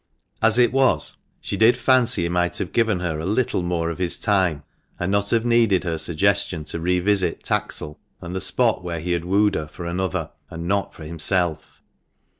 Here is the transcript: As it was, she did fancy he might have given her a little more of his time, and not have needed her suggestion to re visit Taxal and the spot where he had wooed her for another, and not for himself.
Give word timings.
As 0.41 0.57
it 0.57 0.73
was, 0.73 1.17
she 1.41 1.55
did 1.55 1.77
fancy 1.77 2.23
he 2.23 2.29
might 2.29 2.57
have 2.57 2.71
given 2.73 3.01
her 3.01 3.19
a 3.19 3.23
little 3.27 3.61
more 3.61 3.91
of 3.91 3.99
his 3.99 4.17
time, 4.17 4.63
and 4.99 5.11
not 5.11 5.29
have 5.29 5.45
needed 5.45 5.83
her 5.83 5.99
suggestion 5.99 6.63
to 6.63 6.79
re 6.79 6.99
visit 6.99 7.43
Taxal 7.43 7.99
and 8.19 8.35
the 8.35 8.41
spot 8.41 8.83
where 8.83 8.99
he 8.99 9.11
had 9.11 9.25
wooed 9.25 9.53
her 9.53 9.67
for 9.67 9.85
another, 9.85 10.31
and 10.49 10.67
not 10.67 10.95
for 10.95 11.03
himself. 11.03 11.83